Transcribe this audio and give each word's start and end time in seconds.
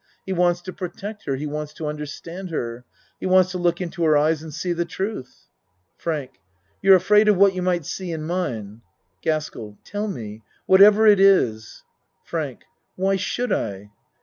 He 0.25 0.33
wants 0.33 0.61
to 0.61 0.73
protect 0.73 1.25
her 1.25 1.35
he 1.35 1.45
wants 1.45 1.73
to 1.75 1.85
understand 1.85 2.49
her. 2.49 2.85
He 3.19 3.27
wants 3.27 3.51
to 3.51 3.59
look 3.59 3.79
into 3.79 4.03
her 4.03 4.17
eyes 4.17 4.41
and 4.41 4.51
see 4.51 4.73
the 4.73 4.83
truth. 4.83 5.45
FRANK 5.95 6.39
You're 6.81 6.95
afraid 6.95 7.27
of 7.27 7.37
what 7.37 7.53
you 7.53 7.61
might 7.61 7.85
see 7.85 8.11
in 8.11 8.23
mine? 8.23 8.81
GASKELL 9.21 9.77
Tell 9.83 10.07
me 10.07 10.41
what 10.65 10.81
ever 10.81 11.05
it 11.05 11.19
is. 11.19 11.83
FRANK 12.25 12.63
Why 12.95 13.15
should 13.15 13.53
I? 13.53 13.91